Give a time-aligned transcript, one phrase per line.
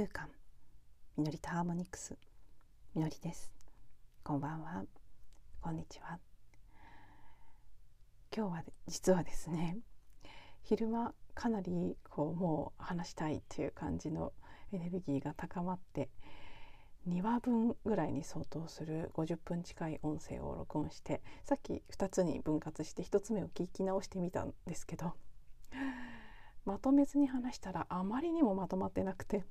[0.00, 0.30] 空間。
[1.18, 2.16] みのりとハーモニクス。
[2.94, 3.52] みのりです。
[4.22, 4.82] こんばんは。
[5.60, 6.18] こんにちは。
[8.34, 9.76] 今日は実はですね
[10.62, 14.32] 昼間かなりこうもう話したいっていう感じの
[14.72, 16.08] エネルギーが高まって
[17.06, 25.12] 2話分ぐらいに相当する50分近い音声を録音してさっき2つに分割して1つ目を聞き直してみたんですけど
[26.64, 29.44] まとめずに話したらあまりにもまとまってなくて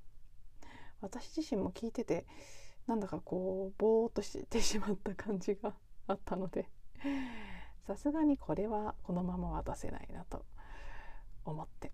[1.02, 2.26] 私自身も聞いてて
[2.88, 5.74] なんだかこうぼーっとしてしまった感じが
[6.08, 6.70] あったので
[7.88, 10.46] さすがにこれはこのままは出せないなと
[11.46, 11.92] 思って。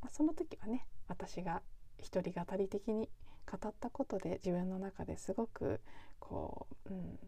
[0.00, 1.62] まあその時はね私が
[1.98, 3.08] 一人語り的に
[3.50, 5.80] 語ったことで自分の中ですごく
[6.18, 7.18] こう、うん、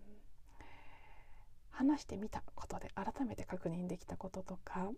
[1.70, 4.90] 話してみたことで改めて確認できたこととか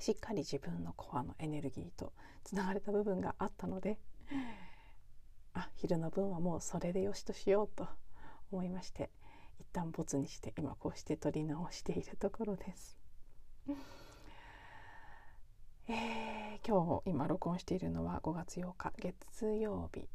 [0.00, 3.98] しっかり自分のコアのエネルギーとつながれた部分があったので
[5.54, 7.88] あ昼の分はもうそれでよしとしようと
[8.50, 9.10] 思いまして
[9.58, 12.98] 一旦ボツにして今こうして撮り直しているところです。
[15.86, 20.08] えー、今日今録音しているのは5月8日月曜日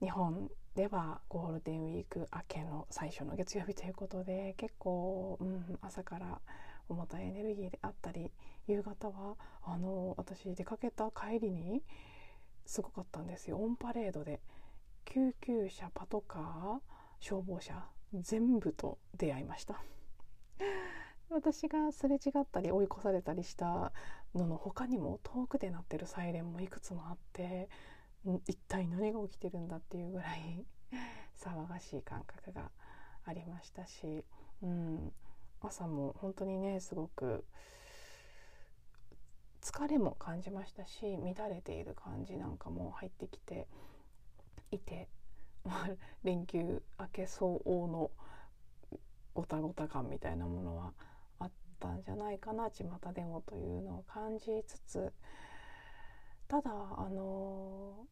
[0.00, 6.40] 日本ではゴールデンウィーク明けの最初の月曜日ということで結構、うん、朝から
[6.88, 8.32] 重たいエネルギーであったり
[8.66, 11.82] 夕方はあの私出かけた帰りに
[12.68, 13.56] すごかったんですよ。
[13.56, 14.40] オンパレードで。
[15.06, 16.78] 救急車パトカー
[17.18, 19.82] 消防車全部と出会いました。
[21.30, 23.90] 私がすれ違ったり追い越されたりした
[24.34, 27.70] のの他にも遠くで鳴ってるサイレンもいくつもあって
[28.46, 30.66] 一体何が起きてるんだっていうぐらい
[31.40, 32.70] 騒がしい感覚が
[33.24, 34.26] ありましたし、
[34.60, 35.12] うん、
[35.62, 37.46] 朝も本当にねすごく
[39.62, 43.66] 疲れも感じましたし乱れている感じなんかも入ってきて
[44.70, 45.08] いて、
[46.24, 48.10] 連休明け相応の
[49.34, 50.92] ごたごた感みたいなものは
[51.38, 55.12] あったんじゃないかな巷でもというのを感じつつ
[56.48, 58.06] ただあの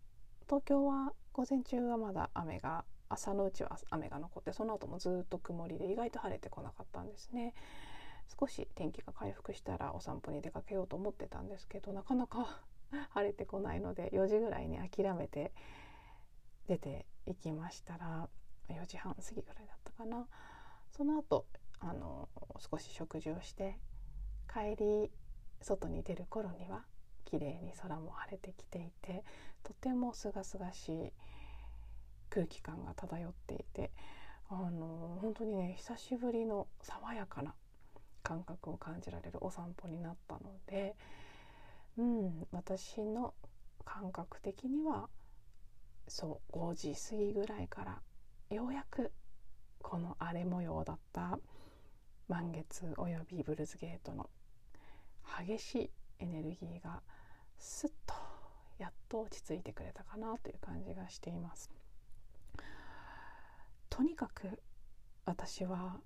[0.45, 7.55] 東京は午前中はまだ雨が朝のうちは雨が残ってその後もずっと曇りで意外と晴れてこなかったんですね。
[8.39, 12.63] 少し天気が回復したらお散歩に出かけようと思ってたんですけどなかなか
[13.11, 15.53] 晴れてこないので4時ぐらいに諦めて
[16.67, 18.29] 出て行きましたら
[18.69, 20.27] 4時半過ぎぐらいだったかな。
[20.91, 21.47] その後
[21.81, 22.29] あの
[22.59, 23.79] 少し食事をして
[24.51, 25.11] 帰り
[25.61, 26.85] 外に出る頃には
[27.25, 29.25] 綺麗に空も晴れてきていて
[29.63, 31.13] とても清々しい
[32.31, 33.91] 空気感が漂っていて
[34.49, 37.55] あの本当にね久しぶりの爽やかな
[38.27, 40.97] 感覚を感じられるお散歩になったので、
[41.97, 43.35] うん、私の
[43.85, 45.09] 感覚的には
[46.09, 49.13] そう5時過ぎぐらいからようやく
[49.81, 51.39] この荒れ模様だった
[52.29, 54.29] 満月およびブルーズゲートの
[55.47, 57.03] 激しいエネルギーが
[57.61, 58.15] すっと
[58.79, 61.71] やっと落ち着いてくれたかなという感じがしています。
[63.89, 64.61] とにかく
[65.25, 66.01] 私は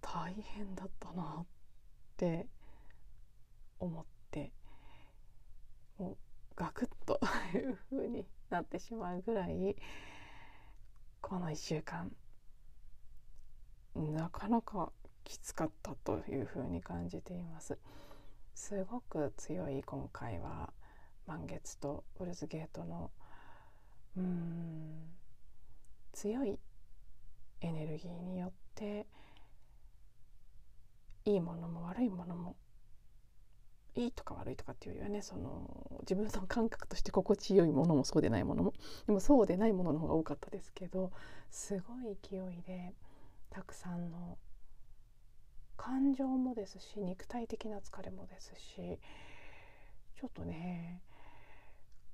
[0.00, 1.46] 大変だったなっ
[2.16, 2.46] て
[3.78, 4.52] 思って
[5.98, 6.16] もう
[6.56, 7.20] ガクッと
[7.56, 9.76] いう風になってしまうぐらい
[11.20, 12.14] この1週間
[13.94, 14.92] なかなか
[15.24, 17.78] きつかったという風に感じています。
[18.54, 20.72] すごく強い今回は
[21.26, 23.10] 満月とウルズゲートの
[24.16, 25.16] うん
[26.12, 26.58] 強い
[27.60, 29.06] エネルギーによって
[31.24, 32.56] いいものも悪いものも
[33.94, 38.72] いいとか悪いとかっていうよりはねその自分の感覚として心地よいものもそうでないものも
[39.06, 41.12] でもそうでないものの方が多かったですけど
[41.50, 42.94] すごい勢いで
[43.50, 44.38] たくさんの
[45.76, 48.98] 感情もですし肉体的な疲れもですし
[50.14, 51.02] ちょっとね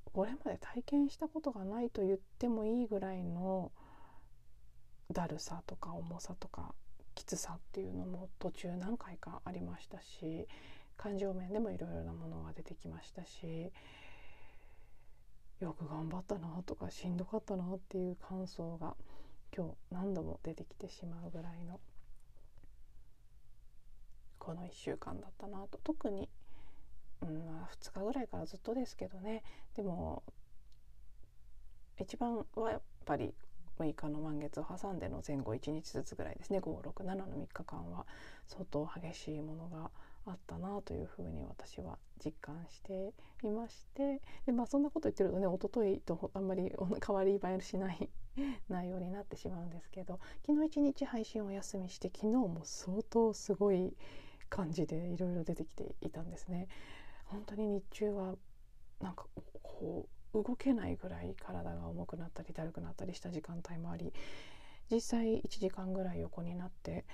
[0.05, 3.71] これまで体験したことがないと言ってもいいぐらいの
[5.13, 6.75] だるさとか重さとか
[7.17, 10.47] きつさっていうのも途中何回かありましたし
[10.97, 13.73] 感情面でもいろいろなものが出てきましたし
[15.61, 18.95] よく頑張ったなとかしんどかったなっていう感想が
[19.57, 21.81] 今日何度も出てきてしまうぐらいの
[24.39, 25.81] この1週間だったなと。
[25.83, 26.29] 特に、
[27.23, 29.43] うんまあ、2日ぐらいからずっとですけどね。
[29.75, 30.23] でも
[31.99, 33.35] 一番はやっぱり
[33.79, 38.07] 6日の満月を挟んでの前後1日ずつぐらいですね567の3日間は
[38.47, 39.91] 相当激しいものが
[40.27, 43.13] あったなというふうに私は実感して
[43.45, 46.73] いましてで、まあ、そんなこと言ってるとね一昨日とあんまり
[47.07, 48.09] 変わり映えしない
[48.69, 53.95] 内容になってしまうんですけど昨日一日配信をお休みして昨日も相当すごい
[54.49, 56.69] 感じでいろいろ出てきていたんですね。
[57.25, 58.35] 本当に日中は
[59.01, 59.25] なんか
[59.63, 60.07] こ
[60.43, 64.13] 動けないぐらい体が重くなったりだるくなったりした時間帯もあり
[64.91, 67.05] 実際1時間ぐらい横になって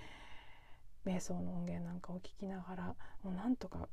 [1.06, 3.88] 瞑想の音源なんかを聞きながらもうなんとか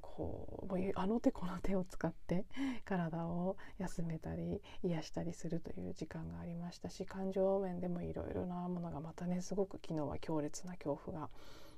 [0.00, 2.44] こうあの手この手を使って
[2.84, 11.28] 体を休めたり癒したりするという時間がありましたし感情面でもいろいろなものがまたねすごく昨日は強烈な恐怖が、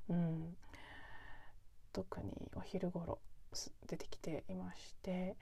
[0.09, 0.57] うん、
[1.93, 3.19] 特にお昼頃
[3.87, 5.37] 出てきていまして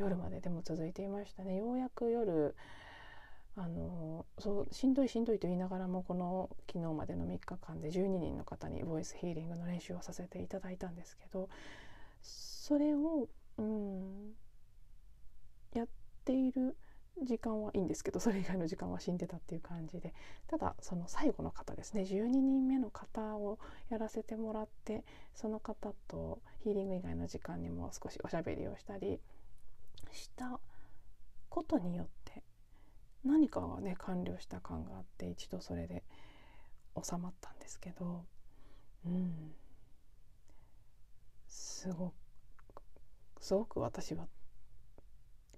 [0.00, 1.56] 夜まででも続いていましたね。
[1.56, 2.56] ようやく夜
[3.56, 11.48] あのそうしんどいしんどいと言いながらもこの昨日までの3日間で12人の方にボイスヒーリングの練習をさせていただいたんですけど
[12.22, 14.32] それを、うん、
[15.74, 15.88] やっ
[16.24, 16.76] ている
[17.22, 20.14] 時間はいいんですけどそれ以外の時間は死んでたっていう感じで。
[20.46, 22.02] ただその最後の方ですね。
[22.02, 23.58] 12人目の方を
[23.90, 25.04] やらせてもらって
[25.34, 29.20] その方とヒーリング以外の時間にも少しおしゃべりをしたり
[30.12, 30.60] した
[31.48, 32.42] ことによって
[33.24, 36.04] 何かがね完了した感があって一度それで
[37.02, 38.24] 収まったんですけど
[39.06, 39.54] うん。
[41.46, 42.10] すご
[42.74, 42.82] く
[43.40, 44.26] すごく私は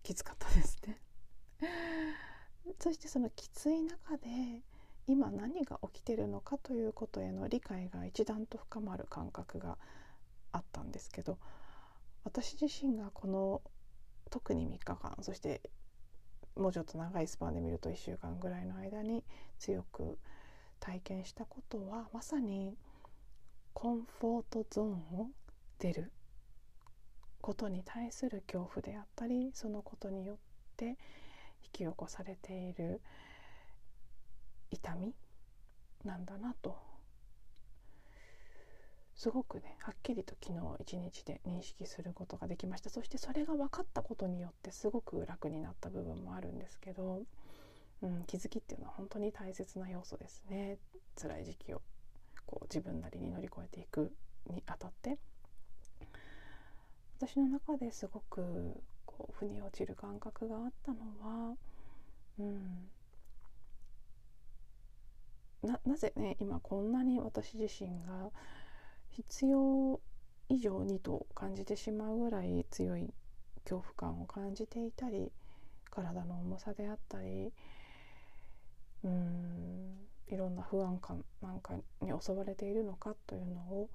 [0.03, 0.99] きつかったですね。
[2.79, 4.63] そしてそのきつい中で
[5.07, 9.79] 今何が起きてるのかということへの理解が一段と深まる感覚が
[10.53, 11.39] あったんですけど
[12.25, 13.63] 私自身がこの
[14.33, 15.61] 特に3日間そして
[16.57, 19.23] もうちょっと長いスパンで見ると1週間ぐらいの間に
[19.59, 20.19] 強く
[20.81, 22.75] 体験したことはまさに
[23.75, 24.89] コンフォートゾーン
[25.21, 25.29] を
[25.79, 26.11] 出る
[27.43, 30.37] ことに対する恐怖であったりそのことによっ
[30.77, 30.95] て引
[31.73, 33.01] き起こされている
[34.71, 35.15] 痛み
[36.05, 36.92] なんだなと
[39.23, 42.91] すごくねはっきりと昨日一日で認識することができました。
[42.91, 47.23] そしてそれが分かったことによってすごく楽になった部分もあるんですけど、
[48.03, 50.77] うん、気づきっていうのは本当に大切な要素ですね。
[51.15, 51.83] 辛い時期を
[52.47, 54.11] こう自分なりに乗り越えていく
[54.49, 55.17] にあたって。
[57.21, 61.55] 私の中ですごくこう腑に落ちる感覚があったのは、
[62.41, 62.89] うん、
[65.63, 68.33] ななぜね今こんなに私自身が
[69.13, 70.01] 必要
[70.49, 73.13] 以上にと感じてしまうぐらい強い
[73.65, 75.31] 恐怖感を感じていたり
[75.91, 77.53] 体の重さであったり
[79.05, 83.91] うんいろんな不安感なんかに襲われているのかというのを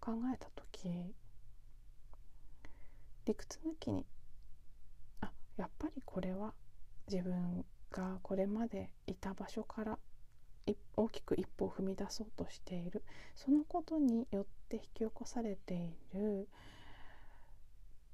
[0.00, 1.14] 考えた時
[3.24, 4.04] 理屈抜きに
[5.20, 6.52] あやっぱりこれは
[7.10, 9.98] 自分がこれまでいた場所から
[10.96, 13.02] 大きく一歩を踏み出そうとしている。
[13.34, 16.48] そのことによって引き起こされている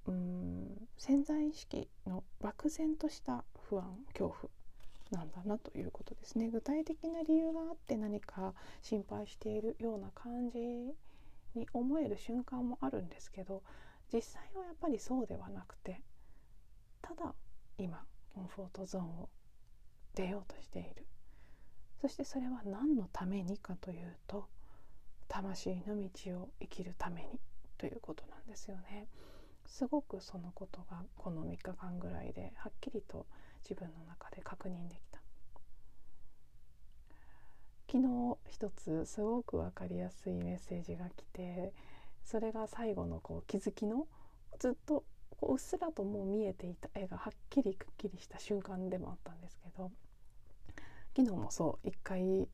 [0.06, 4.50] うん潜在意識の漠然とした不安恐怖
[5.12, 6.48] なんだなということですね。
[6.48, 10.58] 具体的な理由があって何か心配しているような感じ
[11.54, 13.62] に思える瞬間もあるんですけど
[14.12, 16.00] 実際はやっぱりそうではなくて
[17.02, 17.34] ただ
[17.76, 19.28] 今コンフォートゾーンを
[20.14, 21.06] 出ようとしている。
[22.02, 24.48] そしてそれは何のためにかというと
[25.28, 27.38] 魂の道を生きるために
[27.78, 29.06] ということなんですよね。
[29.66, 33.24] すごくそのことがこの3日間ぐらいではっきりと
[33.62, 35.20] 自分の中で確認できた。
[37.88, 41.72] 昨日一つすごく分かりやすいメッセージが来て
[42.24, 44.08] それが最後のこう気づきの
[44.58, 45.04] ずっと
[45.38, 49.92] こううっすらともう見えていた絵がはっきりくっきりした瞬間でもあったんですけど
[51.16, 52.48] 昨日もそう1回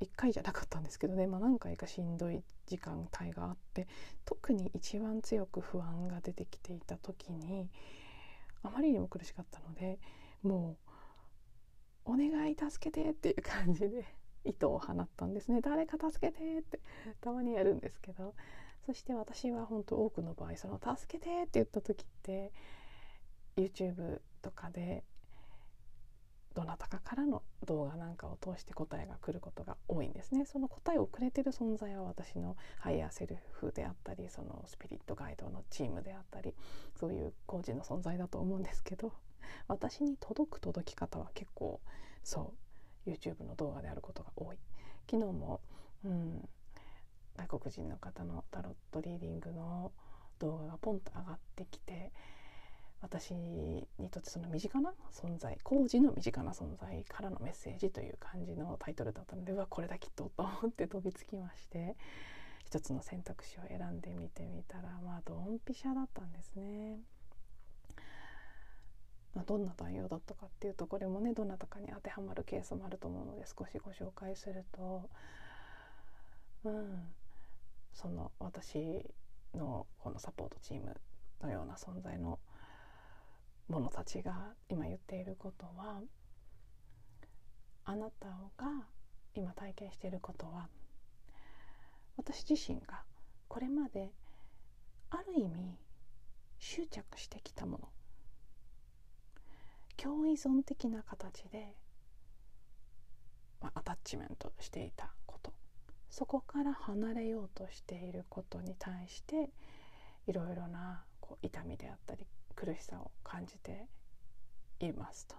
[0.00, 3.88] 1回じゃなかったんですけどね、まあ、何回かしんどい時間帯があって
[4.24, 7.70] 特に一番強く不安が出てきていた時に
[8.62, 9.98] あまりにも苦しかったので
[10.42, 10.76] も
[12.06, 14.04] う「お願い助けて」っていう感じで
[14.44, 15.60] 意図を放ったんですね。
[15.60, 16.80] 誰か助けてって
[17.20, 18.34] たまにやるんですけど。
[18.86, 22.52] そして私は本当多くの場合その「助けて」って言った時って
[23.56, 25.02] YouTube とかで
[26.56, 30.46] どなたかからの動画なんかを通して答えが来ることが多いんですね。
[30.46, 36.54] その答えをくれてる存在は私のハイヤーセルフであったりそのスピリットガイドのチームであったり
[36.98, 39.12] そういう工事の存在だと思うんですけど
[39.68, 41.78] 私に届く届き方は結構
[42.24, 42.54] そ
[43.06, 44.56] う YouTube の動画であることが多い。
[45.10, 45.60] 昨日も、
[46.06, 46.48] うん、
[47.36, 49.92] 外国人の方のタロットリーディングの
[50.38, 52.12] 動画がポンと上がってきて
[53.00, 61.96] 私にとってその身近な存在工事の身近な存在からのメッセージという感じのタイトルだったのでうわこれだきっとと思って飛びつきまして
[62.64, 67.00] 一つの選択肢を選んでみてみたらまあドンピシャだったんですね。
[69.34, 75.10] まあ、どんな対応だったかっていうとこれもねどなたかに当てはまるケースもあると思うので少しご紹介すると
[76.64, 77.14] うん
[77.92, 79.04] その私
[79.54, 80.96] のこのサポートチーム
[81.42, 82.38] のような存在の
[83.68, 86.00] 者たちが今言っていることは
[87.84, 88.86] あなたが
[89.34, 90.68] 今体験していることは
[92.16, 93.02] 私自身が
[93.48, 94.12] これまで
[95.10, 95.78] ある意味
[96.58, 97.88] 執着してきたもの
[99.96, 101.74] 共依存的な形で、
[103.60, 105.52] まあ、アタッチメントしていたこと。
[106.10, 109.50] そこから離れようとしていることに対して
[110.26, 112.26] いろいろなこう痛みであったり
[112.56, 113.86] 苦しさを感じて
[114.80, 115.36] いますと。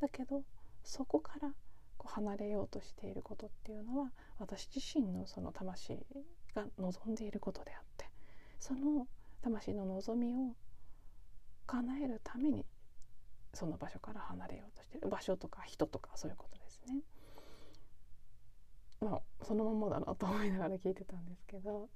[0.00, 0.42] だけど
[0.84, 1.50] そこから
[1.98, 5.98] こう離れようとしていることっていうのは私自身のその魂
[6.54, 8.06] が望んでいることであって
[8.60, 9.06] その
[9.42, 10.54] 魂の望みを
[11.66, 12.64] 叶えるために
[13.52, 17.00] その場所から離れようとしてる場所とか人とかそういうことですね。
[19.00, 21.88] まあ、そのままだなと思いながら聞いてたんですけど。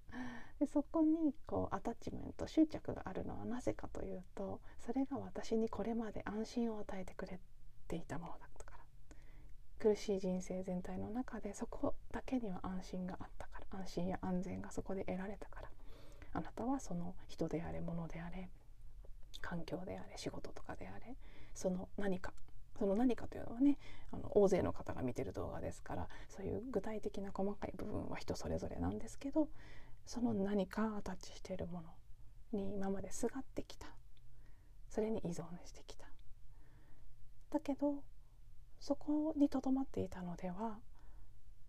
[0.59, 7.41] でそこにこうアタッチメント執着があるのはなぜかというとそれが私にこれまで安心を与えてくれ
[7.89, 8.85] ていたものだったから。
[9.79, 13.81] 苦しい人生全体の中でそこだけには安心があったから。
[13.81, 15.71] 安心や安全がそこで得られたから。
[16.33, 18.51] あなたはその人であれ物であれ
[19.41, 21.17] 環境であれ仕事とかであれ
[21.55, 22.33] その何か
[22.81, 23.77] その何かというのはね
[24.11, 29.49] あの大勢の方が見てる動画ですからそういう具体的な細かい部分は人それぞれなんですけど
[30.07, 31.91] その何かアタッチしているもの
[32.53, 33.87] に今まですがってきた。
[34.89, 36.07] それに依存してきた。
[37.51, 38.03] だけど
[38.81, 40.79] そこにとどまっていたのでは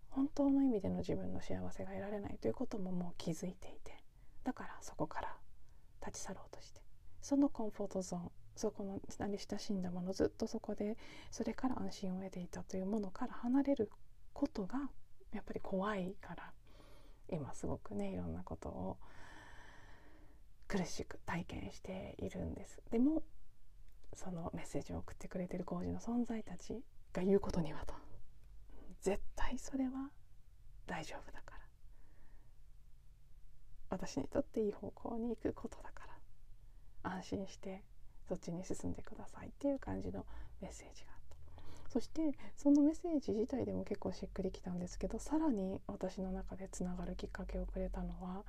[0.08, 4.02] 本当の意味での自分の幸せが得られないということももう気づいていて
[4.44, 5.36] だからそこから
[6.04, 6.80] 立ち去ろうとして
[7.20, 10.96] そのコンフォートゾーンそこの慣れ親しんだものずっとそこで
[11.30, 13.90] それから安心を得ていたというものから離れる
[14.32, 14.78] ことが
[15.32, 16.52] やっぱり怖いから
[17.28, 18.98] 今すごくねいろんなことを
[20.68, 22.80] 苦しく体験しているんです。
[22.90, 23.22] でも
[24.14, 26.82] そのメッセージを送ってくれてる工事の存在たち
[27.12, 27.94] が言うことにはと。
[29.00, 30.10] 絶対それは
[30.86, 31.58] 大丈夫だから。
[33.90, 36.12] 私にとっていい方向に行くことだから。
[37.10, 37.82] 安心して
[38.28, 40.24] そっちに進んでくださいっていう感じの
[40.60, 41.18] メッセージがあっ
[41.84, 41.90] た。
[41.90, 48.44] そしてそのメッセージ自体でも結構しっくりきたんですけどさらに私の中でつながるきっかけをくれたのは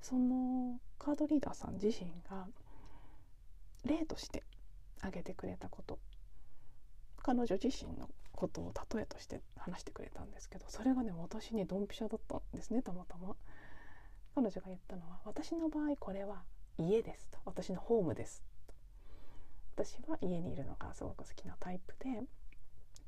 [0.00, 2.46] そのカードリーダーさん自身が
[3.84, 4.44] 例として
[4.98, 5.98] 挙げてくれたこと。
[7.22, 13.36] 彼女自身のことを例えとして話してくれたんですけどそれがね私にドンピシャだったんですねたまたま。
[14.34, 16.42] 彼女が言ったのは「私の場合これは
[16.78, 18.42] 家です」と「私のホームです」
[19.82, 22.22] 私は家にいるのがすごく好きなタイプで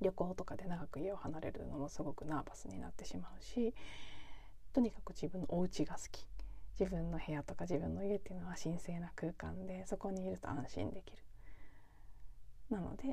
[0.01, 3.75] 旅行とかで長く家を離れるのもすごくナーバスになってしまうし
[4.73, 6.27] とにかく自分のお家が好き。
[6.81, 11.23] 自分の部屋とか自分の家っていうのは神聖な空間でそこにいると安心できる。
[12.71, 13.09] なので、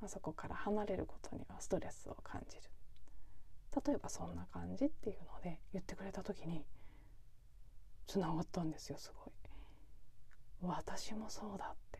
[0.00, 2.62] まあ、そこから離れることにはストレスを感じる。
[3.86, 6.64] 例えばそんな感じっていうので言ってくれた時に
[8.06, 9.34] つながったんですよすごい。
[10.62, 11.95] 私もそうだって。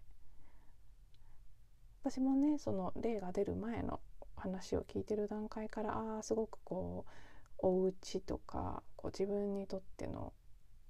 [2.08, 3.98] 私もねその例が出る前の
[4.36, 10.32] 話を聞いてる段階からああすごくこうお家とかこう自分にとっての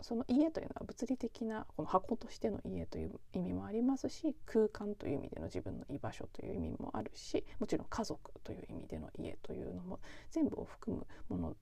[0.03, 11.57] その家というのは物理的なこの箱としての家という意味もありますし空間という意味での自分の居場所という意味もあるしもちろん家族という意味での家というのも全部を含むもの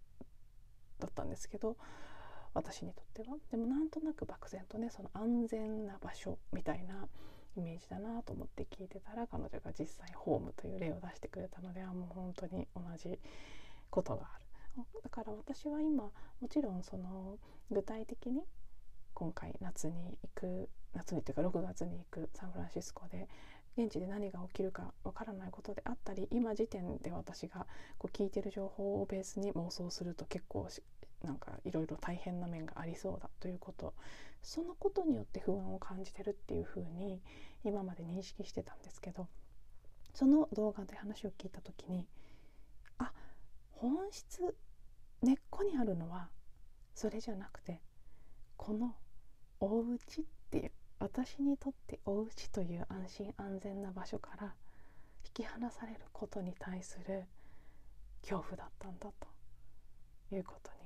[0.98, 1.76] だったんですけど
[2.54, 3.36] 私にとっては。
[3.52, 7.06] でもなんとなく漠然とねその安全な場所みたいな
[7.56, 13.18] イメージだなと思って聞いてたら彼女が実際ホームという例を出してくれたのであもう本当に同じ
[13.90, 14.44] ことがある。
[15.02, 17.38] だから私は今もちろんその
[17.70, 18.42] 具体的に
[19.14, 23.28] 今回夏に行く夏にというか6月に行くサンフランシスコで
[23.76, 27.66] 現地で何が起きるかわからないことであったり今時点で私が
[27.98, 30.68] こう聞いてる情報をベースに妄想すると結構
[31.24, 33.94] なんかいろいろ大変な面がありそうだということ
[34.42, 37.20] そのことによって不安を感じてるっていうふうに
[37.64, 39.26] 今まで認識してたんですけど
[40.12, 42.06] その動画で話を聞いた時に
[42.98, 43.12] あ
[43.72, 44.54] 本質
[45.22, 46.28] 根っこにあるのは
[46.94, 47.80] それじゃなくて
[48.56, 48.94] この
[49.60, 54.54] お家っていう私にとってお家という安心安全な場所から
[55.24, 57.24] 引き離されることに対する
[58.22, 59.10] 恐怖だったんだ
[60.30, 60.83] ということに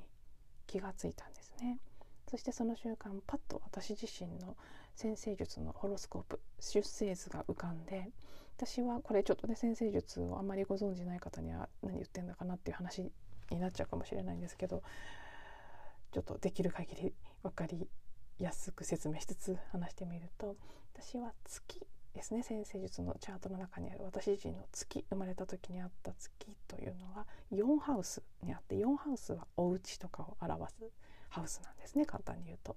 [0.68, 1.78] 気がついたんですね。
[2.30, 4.54] そしてその瞬間パッと私自身の
[4.94, 8.10] 先生術のホロスコープ出生図が浮かんで
[8.58, 13.10] 私はこれちょっとね先生術をあまりご存じない方には何言ってんだかなっていう話
[13.50, 14.82] になっちゃうかもしれないんですけど
[16.12, 17.88] ちょっとできる限り分かり
[18.38, 20.56] やすく説明しつつ話してみると
[20.94, 21.86] 私は月
[22.18, 30.74] ですね先生術のチャートの中にある私自身の月生まれた時にあった月というのは4ハウスにあって4ハウスはお家とかを表す
[31.28, 32.76] ハウスなんですね簡単に言うと。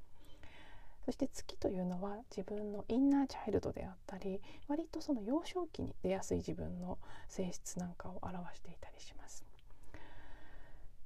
[1.06, 9.44] そして月というのは自分のインナーチャイルドであったり割とその幼少期に出やすい自分の性質なんかを表していたりします。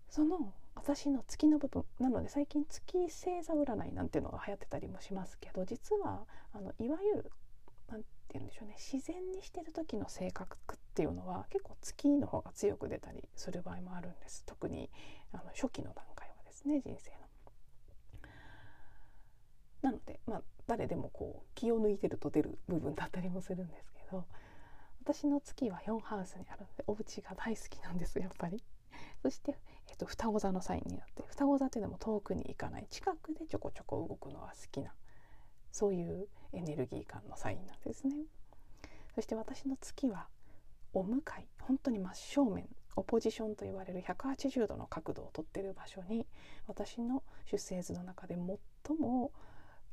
[0.09, 7.31] その私の月の部分なので最近月星座占いなんていうのが流行ってたりもしますけど実はあのいわゆる
[7.87, 14.89] 何て言うんでしょうね自然にしてる時の性格っていうのは結構月の方が強く出たりする場合もあるんです特に
[15.31, 17.17] あの初期の段階はですね人生の。
[19.81, 24.25] なので、まあ、誰でもこう気を抜いてると出る部分だったりもするんですけど
[25.03, 28.63] 私の月は4ハウスにあるのでお家が大好きなんですやっぱり。
[29.21, 29.57] そして、
[29.89, 34.93] えっと、双子座のサインになって双子座っていうのも遠くに行かない近くでちょこちょこ動くのが好きな
[35.71, 38.15] そういうエネルギー感のサインなんですね。
[39.13, 40.27] そして私の月は
[40.93, 46.25] お向かい本当に真正面オポジションと言われる180度の角度をとっている場所に
[46.67, 49.31] 私の出生図の中で最も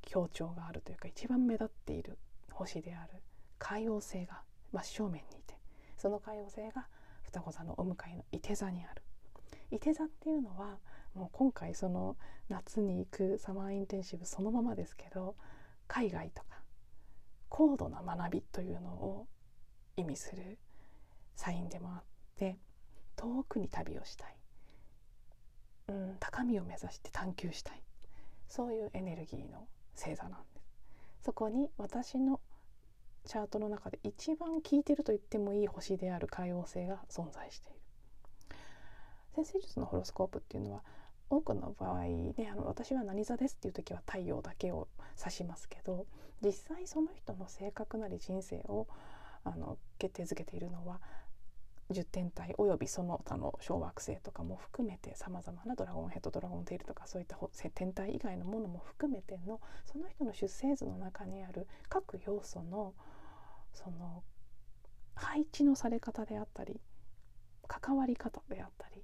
[0.03, 2.19] 強調があるというか一番目立っている
[2.53, 3.23] 星である
[3.59, 5.57] 海王星が真正面にいて
[5.97, 6.87] その海王星が
[7.23, 9.03] 双子座のお向かいの伊手座にある
[9.71, 10.79] 伊手座っていうのは
[11.15, 12.17] もう今回その
[12.49, 15.35] 夏に行くサマーインテンシブそのままですけど
[15.93, 16.63] 海外とか
[17.51, 19.27] 高度な学びというのを
[19.99, 20.59] 意味する
[21.37, 22.03] サインでもあっ
[22.35, 22.57] て
[23.15, 24.35] 遠くに旅をしたい、
[25.89, 27.83] うん、高みを目指して探求したい。
[28.49, 31.25] そういうエネルギーの星座なんです。
[31.27, 32.41] そこに私の
[33.27, 37.81] チャートの中で一番効いてると言ってもいい星である海王星が存在している。
[39.45, 40.83] 先生術のホロスコープっていうのは
[41.31, 46.07] 多くの場合ねあの私は何座ですっていう時は太陽だけを指しますけど
[46.45, 48.87] 実際その人の性格なり人生を
[49.45, 51.01] あの決定づけているのは
[51.91, 57.39] 10天体およびその他の小惑星とかも含めてさまざまなドラゴンヘッドドラゴンテールとかそういった
[57.75, 62.95] 天体以外のものも含めてのその人の出生図の中にある各要素の
[63.73, 64.23] その
[65.15, 66.81] 配置のされ方であったり
[67.69, 69.03] 関わり方であったり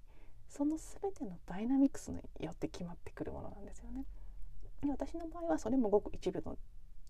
[0.48, 4.04] その全てのダイナミクスによって決まってくるものなんですよね。
[4.88, 6.56] 私の場合はそれもごく一部の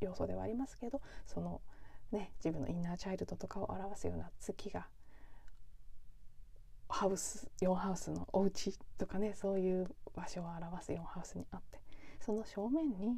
[0.00, 1.60] 要素ではありますけどその
[2.12, 4.86] ね自分のインナーチャイルドとかを表すような月が
[6.88, 11.78] ハウス4ハウスのお家とかねそういう場所を表す4ハウスにあって
[12.20, 13.16] その正面に、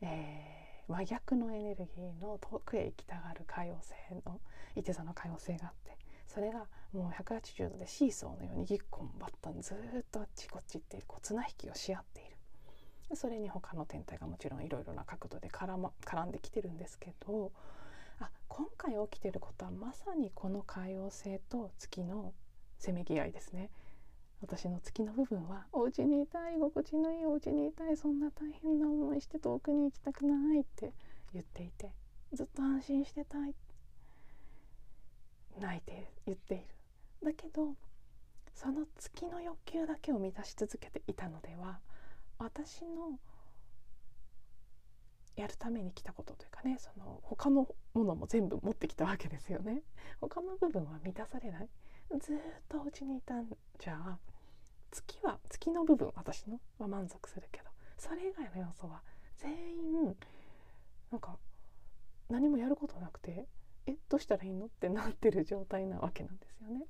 [0.00, 3.92] えー、真逆のエネルギーの遠くへ行きたがる海王星
[4.24, 4.40] の
[4.76, 5.96] いて座の海王星があって
[6.34, 9.76] それがもう180度でシーソーのようにぎっこんばったんずっ
[10.10, 13.16] とあっちこっちってこう綱引きをし合っている。
[13.16, 17.52] それに他の天体がもちろんいろいろな角度で絡,、ま、絡んできてるんですけど
[18.18, 22.32] あ今回起きてることはまさにこの海王星と月の
[22.78, 23.70] せめぎ合いですね。
[24.40, 30.92] 私の月の部分はお家にいたい心地のいいお家にいたいそんな大変な思いして遠くに行きたくないって
[31.32, 31.92] 言っていて
[32.34, 33.54] ずっと安心してたいっ
[35.60, 36.64] 泣いて言っている。
[37.22, 37.74] だけど
[38.54, 41.80] その月の欲求だけを満たし続けていたのでは
[42.38, 43.18] 私の
[45.36, 49.82] やるために来たことというかねその他のものも全部持ってきたわけですよね。
[50.20, 51.68] 他の部分は満たされない。
[52.20, 52.36] ずっ
[52.68, 54.18] とお家にいたんじゃあ
[54.90, 59.02] 月は月の部分私のは満足するけどそれ以外の要素は
[59.38, 60.16] 全員
[61.10, 61.36] なんか
[62.28, 63.46] 何もやることなくて
[64.08, 66.84] どうしたらいいのってなってる状態なわけなんですよね。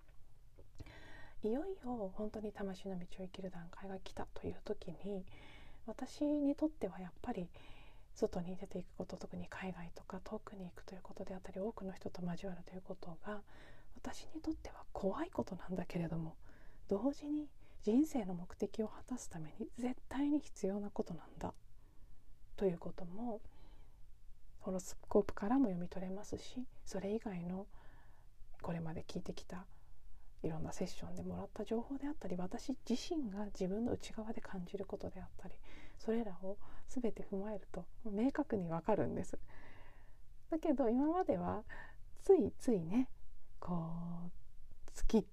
[1.42, 5.24] いよいよ本当に魂の道を生きる段階が来たという時に
[5.87, 7.48] 私にとってはやっぱり
[8.14, 13.42] 外に出ていくこと特に海外とか遠くに行くということであったり多くの人と交わるということが
[13.96, 16.37] 私にとっては怖いことなんだけれども
[16.88, 17.48] 同時に
[17.83, 21.53] 人生の目的を果たすために絶対に必要なことなんだ
[22.57, 23.40] ということも
[24.64, 27.66] ホロスコープからも読み取れますしそれ以外の
[28.62, 29.66] これまで聞いてきた
[30.42, 35.55] いろんなセッションでもらった情報であったり私自身が自分の内側で感じることであったり
[35.98, 36.57] それらを
[36.88, 39.38] 全て踏まえると明確にわかるんです。
[40.50, 41.62] だけど今までは
[42.22, 43.09] ついついね
[43.61, 43.92] こ
[44.27, 44.31] う
[44.94, 45.27] 月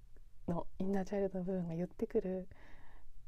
[0.46, 2.48] のインナーチャイルドの部分が言ってくる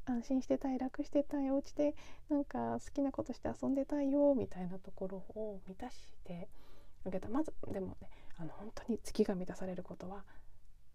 [0.05, 1.95] 安心してたい楽してたいお家で
[2.29, 6.47] なんか好きなことして遊んでたいよみたいなところを満たして
[7.05, 7.29] あげた。
[7.29, 10.23] まずでもねあの本当に月が満たされることは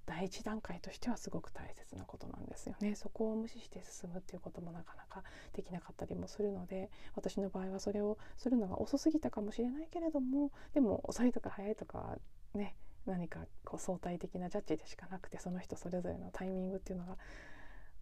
[0.06, 2.96] 第一段階としてはすごく大切なことなんですよね。
[2.96, 12.18] そこを無視して進むっていうこともなかなかできなかったりもするので私の場合はそれをするのが遅すぎたかもしれないけれどもでも遅いとか早いとか
[12.54, 12.74] ね
[13.06, 17.16] 何かこう相対的なジャッジでしかなくてその人それぞれのタイミングっていうのが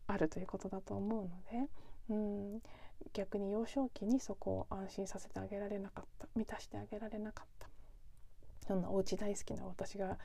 [0.09, 1.69] あるということだと思うので
[2.11, 2.63] うん
[3.13, 7.69] 逆に幼少期にそこを安心させてあげられなかった満たしてあげられなかった。
[8.67, 10.19] そんなお家大好きな私が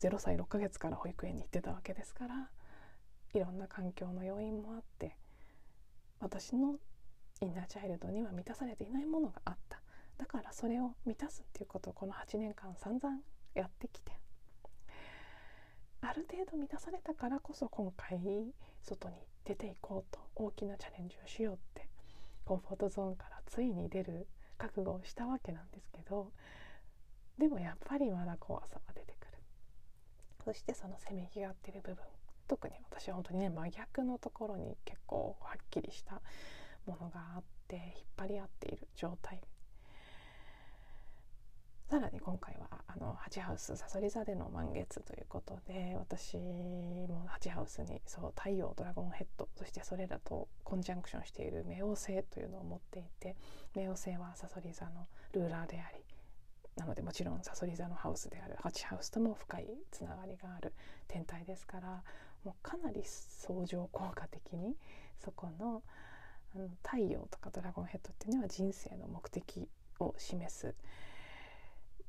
[0.00, 2.50] 0歳6ヶ月から保育園に行ってたわけですから
[3.32, 5.16] いろんな環境の要因もあって
[6.20, 6.76] 私の
[7.40, 9.80] インナーチャイルドには満たされていないものがあった。
[10.18, 13.18] だからそれを満たすっていうことをこの8年間散々
[13.54, 14.12] やってきて
[16.00, 18.18] ある程度満たされたからこそ今回
[18.82, 21.88] 外に出ていこうと大きなチャレンジをしようって
[22.44, 24.26] コンフォートゾーンからついに出る
[24.58, 26.30] 覚悟をしたわけなんですけど
[27.38, 29.38] でもやっぱりまだ怖さが出てくる。
[30.44, 32.04] そしてそのせめぎ合ってる部分
[32.48, 36.20] 特に私は本当にね真逆のところに結構はっきりした
[36.86, 39.40] ものがあって引っ張り合っている状態。
[41.88, 53.36] さらに今回はあのハチハウスさそり座での満月ということで私もハチハウスにそう太陽ドラゴンヘッドそしてそれらとコンジャンクションしている冥王星というのを持っていて
[53.76, 56.02] 冥王星はさそり座のルーラーであり
[56.76, 60.74] なのでもちろんさそり座のハウスであるハチハウスとも深いつながりがある
[61.06, 62.02] 天体ですから
[62.42, 64.74] もうかなり相乗効果的に
[65.20, 65.84] そこの
[66.52, 69.68] あの太陽とかドラゴンヘッドっていうのは人生の目的
[70.00, 70.74] を示す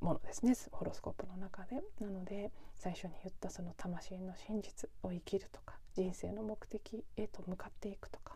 [0.01, 0.53] ものですね。
[0.71, 1.81] ホロスコープの中で。
[1.99, 8.35] なので最初に言ったその魂の真実を生きるとか人生の目的へと向かっていくとか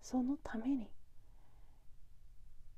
[0.00, 0.88] そのために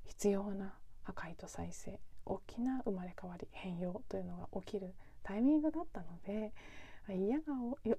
[0.05, 6.53] 必要な破壊と再生大きな生まれ変わり変容というのが起きるタイミングだったので
[7.07, 7.43] 嫌が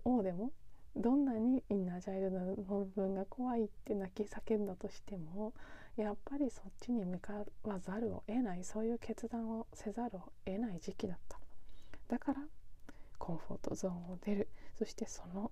[0.04, 0.50] おうでも
[0.96, 5.52] どんなにインナーチャイルの部分が怖いって泣き叫んだとしても
[5.96, 7.32] やっぱりそっちに向か
[7.64, 11.38] わざるを得ないそういう決断をせざるを得ない時期だった。
[12.08, 12.40] だから
[13.18, 14.48] コンフォートゾーンを出る。
[14.78, 15.50] そしてその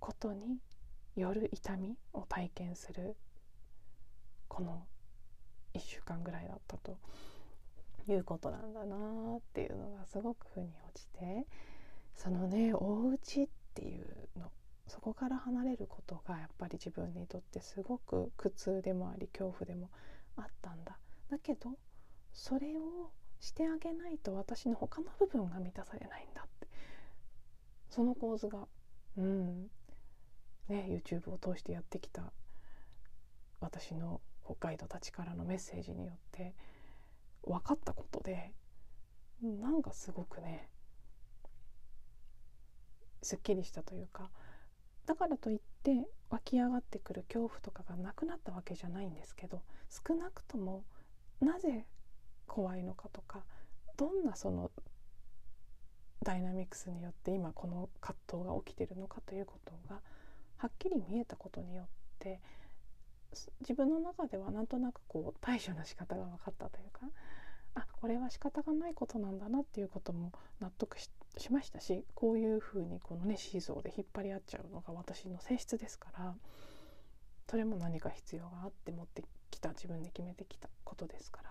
[0.00, 0.58] ことに
[1.14, 3.16] よる痛みを体験する。
[4.48, 4.86] この
[5.74, 6.98] 1週間ぐらいだったと
[8.08, 8.96] いうことなんだな
[9.36, 11.46] っていうのがすごく腑に落ちて
[12.14, 14.06] そのねお家っていう
[14.38, 14.50] の
[14.86, 19.90] そこから離れることがやっぱり自分にとってすごく苦痛でもあり恐怖でも
[20.36, 20.98] あったんだ。
[21.30, 21.70] だけど
[22.32, 26.68] それをしてあげないと私の他の部分が満たされないんだって。
[27.90, 28.66] その構図が
[29.16, 29.70] うん
[30.68, 32.32] ね YouTube を通してやってきた
[33.60, 34.20] 私の
[34.60, 36.54] ガイドたちからのメッセージによって
[37.42, 38.52] 分かったことで
[39.42, 40.68] なんかすごくね
[43.22, 44.30] すっきりしたというか
[45.06, 50.84] だからといって湧き上がってくる恐怖とかがなくなったわけじゃないんですけど少なくとも
[51.40, 51.86] なぜ
[52.46, 53.44] 怖いのかとか
[53.96, 54.70] どんなその
[56.22, 60.00] ダイナミクスによって今この葛藤が起きてるのかということが
[60.56, 61.86] はっきり見えたことによっ
[62.18, 62.40] て
[63.60, 67.00] 自分の中ではなんとなくこう対処の仕方が分かったというか
[67.76, 71.10] あこれは仕方がないことなんだなっていうことも納得し
[71.50, 76.34] ましたしこういうふうにこのねシーソーで引っ張り合っちゃうのが私の性質ですから
[77.50, 81.50] それも何か必要があって持ってきた自分で決めてきたことですから。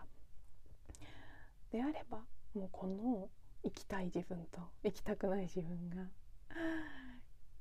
[1.72, 2.20] であれば
[2.56, 3.30] もうこの
[3.64, 6.08] 生きたい自分と生きたくない自分が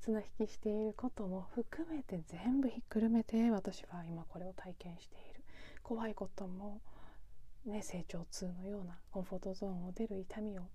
[0.00, 5.44] 綱引きしていることも含めて全部ひっくるめて私は今これを体験している。
[5.83, 6.81] 怖いことも、
[7.66, 10.68] ね、成長痛のようなコンフォートゾーンを出る痛みを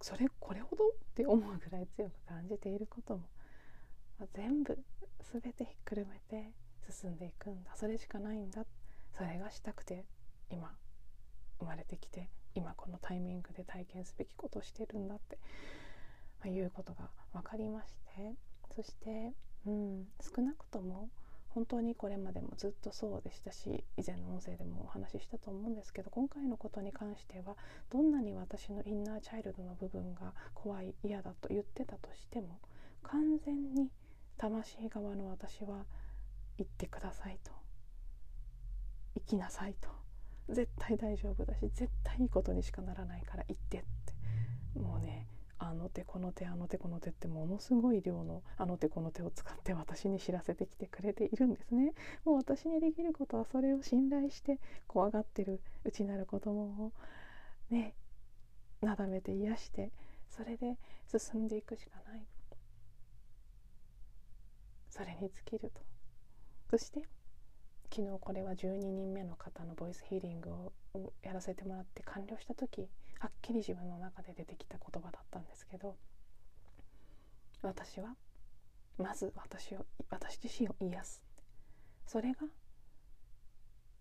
[0.00, 0.84] それこれほど？
[0.84, 3.28] って思うぐらい強く感じていることも、
[4.18, 4.78] まあ、全部
[5.32, 6.52] 全てひっくるめて
[6.90, 7.72] 進んでいくんだ。
[7.76, 8.64] それしかないんだ。
[9.12, 10.06] それがしたくて
[10.50, 10.74] 今
[11.58, 15.38] 生まれてきて今このタイミングで体験すべきことをしてるんだって、
[16.40, 18.34] まあ、いうことが分かりまして。
[18.76, 19.32] そして、
[19.66, 21.10] うん、少なくとも
[21.50, 27.56] 本当にこれまでもずっとそうでしたし以前の音声でもお話ししたと思うんですけど今回のことに関しては
[27.90, 32.60] どんなに私のインナーチャイルドの部分が怖い嫌だと言ってたとしても
[33.02, 33.90] 完全に
[34.36, 35.84] 魂側の私は
[36.56, 37.50] 言ってくださいと。
[39.14, 39.88] 生きなさいと。
[40.48, 44.78] 絶対大丈夫だし絶対いいことにしかならないから行ってって。
[44.78, 45.26] もうね
[45.62, 51.92] あの手この手あの手この手ってものすごい量のあの手この手を使って私に知らせてきてくれているんですね。
[52.24, 56.92] もう私にできることはそれを信頼して怖がってる内なる子供を
[57.68, 57.94] ね
[58.80, 59.92] なだめて癒して
[60.30, 62.22] それで進んでいくしかない
[64.88, 65.80] それに尽きると
[66.70, 67.02] そして
[67.94, 70.50] 昨日これは12人目の方のボイスヒーリング
[70.94, 72.88] をやらせてもらって完了した時
[73.20, 75.94] はっきり自分の中で出てきた言葉だったんですけど
[77.62, 78.16] 私は
[78.98, 81.22] まず私を私自身を癒す。
[82.06, 82.40] それが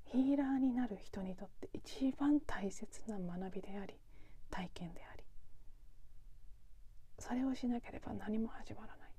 [0.05, 3.93] ヒーラーになる人にとって一番大切な学びであり
[4.49, 5.23] 体験であり。
[7.19, 9.09] それをしなければ何も始まらない。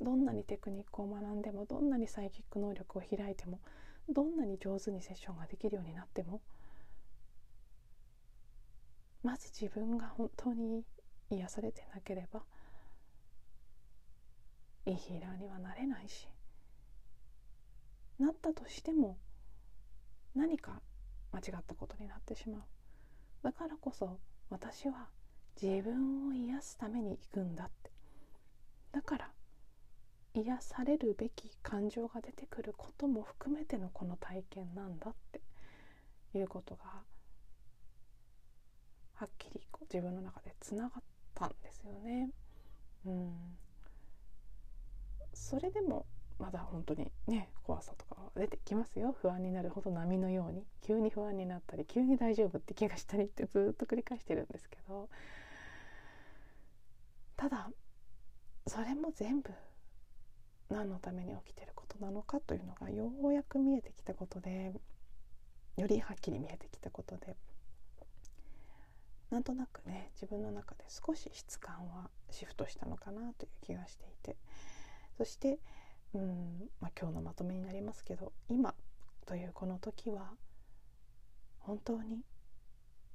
[0.00, 3.60] どんなにテクニックを学んでもどんなにサイキック能力を開いても
[4.08, 6.40] どんなに上手にセッションができるようになっても
[9.24, 10.84] まず自分が本当に
[11.30, 12.42] 癒されてなければ
[14.86, 16.28] いいヒーラーにはなれないし
[18.18, 19.16] なったとしても
[20.34, 20.80] 何か
[21.32, 22.62] 間違ったことになってしまう。
[23.42, 24.18] だからこそ
[24.50, 25.08] 私は
[25.60, 27.90] 自分を癒すために行くんだって。
[28.92, 29.30] だから
[30.34, 35.40] 癒されるべき感情が出てくることも含めてのこの体験なんだって
[36.36, 37.02] いうことが
[39.14, 41.02] はっきりこう自分の中でつながっ
[41.34, 42.30] たんですよね。
[43.06, 43.32] うん、
[45.32, 46.06] それでも
[46.38, 49.14] まだ本当にね怖さとか出てきますよ。
[49.20, 50.64] 不安になるほど波のように。
[50.82, 55.08] 急に不安になったり急に大丈夫って気がしたりってずっと繰り返してるんですけど。
[57.36, 57.68] ただ
[58.66, 59.50] それも全部
[60.70, 64.72] 何のために起きてることなのかというのがようやく見えてきたことで
[65.76, 67.36] よりはっきり見えてきたことで
[69.34, 74.36] なんとなくね自分の中で少し質感はシフトしたのかなという気がしていて。
[75.16, 75.58] そして
[76.12, 78.74] うん、まあ、今日のまとめになりますけど今
[79.26, 80.30] というこの時は
[81.58, 82.20] 本当に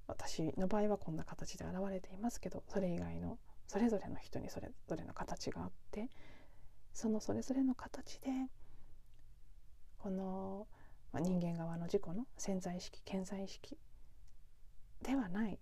[0.08, 6.10] 私の場合はこんな形で現れていますけどそれ以外のそれぞれの人にそれぞれの形があって
[6.94, 8.30] そのそれぞれの形で
[10.00, 10.68] この、
[11.14, 13.78] まあ、人間側の自己の潜在意識潜在意識
[15.04, 15.60] ではない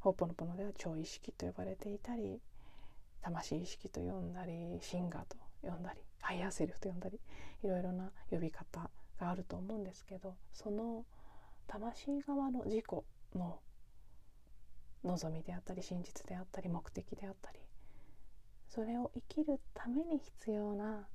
[0.00, 2.40] ホポノポノでは超意識と呼ばれていたり
[3.22, 7.20] 魂意識と呼んだりシンガーと呼んだりハイヤーセルフと呼んだり
[7.62, 11.04] いろいろな呼び方があると思うんですけどその
[11.66, 12.84] 魂側の自己
[13.36, 13.58] の
[15.04, 17.58] 望みであったり真実であったり目的であったり
[18.68, 21.06] それを生きるために必要な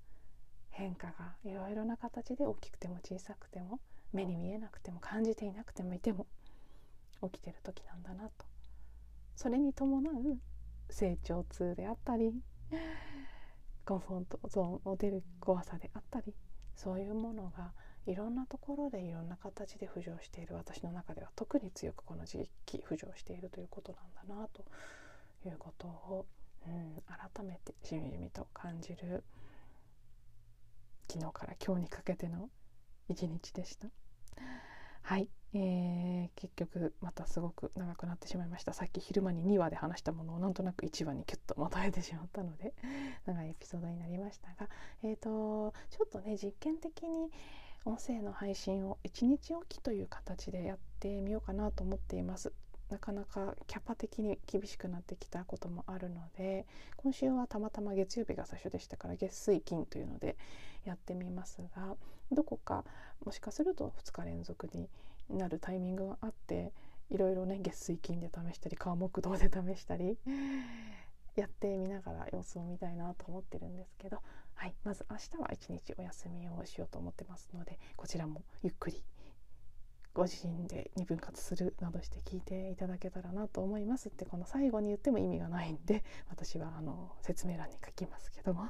[0.69, 3.79] 変化がいろいろな形で大きくても小さくても
[4.13, 6.27] 目に見えなくても感じていなくてもいても
[7.23, 8.45] 起きてる時なんだなと
[9.35, 10.39] それに伴う
[10.89, 12.33] 成長痛であったり
[13.85, 16.33] コンフォートゾーンを出る怖さであったり
[16.75, 17.73] そういうものが
[18.07, 24.63] いろんなところでいろんな形で浮上している私の中では特に強くこの時期浮上しているということなんだなと
[25.47, 26.25] いうことを
[26.67, 29.23] うん、改めてしみじみと感じる
[31.11, 32.49] 昨日から今日にかけての
[33.07, 33.87] 一日でした。
[35.05, 38.73] はい、えー、結局またすごく長くなってしまいました。
[38.73, 42.73] さっき昼間に2話で話したものをなんとなく1話にキュッとまとめてしまったので
[43.27, 44.67] 長いエピソードになりましたが、
[45.03, 47.29] えーと、ちょっとね実験的に
[47.85, 52.51] 音声の配信を1日おきという形でやってみようかなと思っています。
[52.89, 56.65] なかなかキャパ的に厳しくなってきたこともあるので
[56.97, 60.37] 今週はたまたま月曜日が最初でしたから月水金というので
[60.83, 61.95] やってみますが
[62.31, 62.83] どこか
[63.25, 64.89] もしかすると2日連続に
[65.29, 66.73] なるタイミングがあって
[67.09, 70.17] いろいろね月水金で試したり川木道で試したり
[71.35, 74.21] やってみながら様子を見たいなと思ってるんですけど、
[74.53, 79.03] はい、まず明日は一日お休みをしようと思ってますのでこちらもゆっくり
[80.13, 84.07] ご自身で2分割するなどして聞いていただけたらなと思います。
[84.07, 88.69] ってこの最後に言っても意味がないんで私はあの説明欄に書きますけども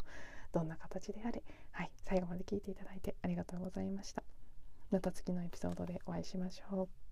[0.52, 1.44] どんな形であれ、
[1.76, 4.24] はい、最後まで聞いていただいてありがとうございました。
[4.92, 7.05] また次のエピソードでお会いしましょう。